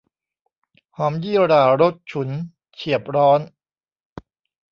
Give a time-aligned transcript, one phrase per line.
[0.97, 2.29] หอมยี่หร่ารสฉุน
[2.73, 3.39] เฉียบร้อน